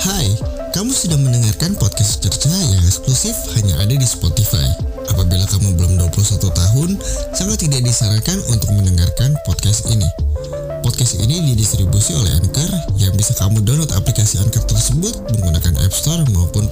[0.00, 0.32] Hai,
[0.72, 4.64] kamu sudah mendengarkan podcast Cerca yang eksklusif hanya ada di Spotify.
[5.12, 6.96] Apabila kamu belum 21 tahun,
[7.36, 10.08] sangat tidak disarankan untuk mendengarkan podcast ini.
[10.80, 16.24] Podcast ini didistribusi oleh Anchor yang bisa kamu download aplikasi Anchor tersebut menggunakan App Store
[16.32, 16.64] maupun